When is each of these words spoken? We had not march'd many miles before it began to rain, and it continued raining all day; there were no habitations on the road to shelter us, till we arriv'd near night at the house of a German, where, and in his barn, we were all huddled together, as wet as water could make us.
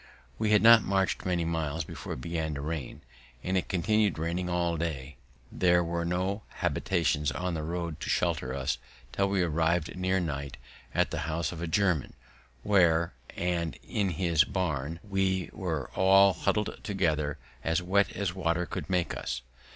We 0.39 0.49
had 0.49 0.63
not 0.63 0.81
march'd 0.81 1.27
many 1.27 1.45
miles 1.45 1.83
before 1.83 2.13
it 2.13 2.21
began 2.21 2.55
to 2.55 2.61
rain, 2.61 3.01
and 3.43 3.55
it 3.55 3.69
continued 3.69 4.17
raining 4.17 4.49
all 4.49 4.75
day; 4.75 5.17
there 5.51 5.83
were 5.83 6.05
no 6.05 6.41
habitations 6.55 7.31
on 7.31 7.53
the 7.53 7.61
road 7.61 7.99
to 7.99 8.09
shelter 8.09 8.51
us, 8.55 8.79
till 9.11 9.29
we 9.29 9.43
arriv'd 9.43 9.95
near 9.95 10.19
night 10.19 10.57
at 10.95 11.11
the 11.11 11.19
house 11.29 11.51
of 11.51 11.61
a 11.61 11.67
German, 11.67 12.13
where, 12.63 13.13
and 13.37 13.77
in 13.87 14.09
his 14.09 14.43
barn, 14.43 14.99
we 15.07 15.51
were 15.53 15.91
all 15.93 16.33
huddled 16.33 16.79
together, 16.83 17.37
as 17.63 17.83
wet 17.83 18.11
as 18.13 18.33
water 18.33 18.65
could 18.65 18.89
make 18.89 19.15
us. 19.15 19.43